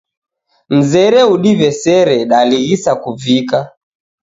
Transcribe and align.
Mzere 0.77 1.19
udiw'esere, 1.33 2.17
dalighisa 2.29 2.91
kuvika. 3.03 3.59